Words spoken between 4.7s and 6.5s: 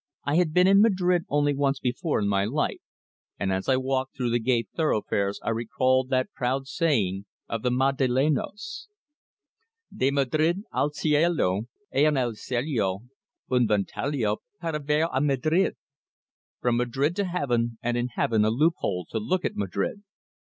thoroughfares I recalled that